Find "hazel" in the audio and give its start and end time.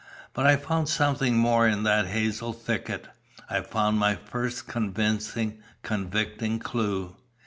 2.07-2.53